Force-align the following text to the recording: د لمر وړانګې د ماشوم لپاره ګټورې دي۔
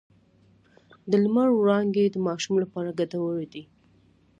د 1.09 1.11
لمر 1.23 1.49
وړانګې 1.53 2.05
د 2.09 2.15
ماشوم 2.27 2.55
لپاره 2.63 2.95
ګټورې 2.99 3.45
دي۔ 3.53 3.63